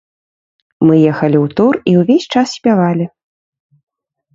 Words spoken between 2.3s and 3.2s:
час спявалі.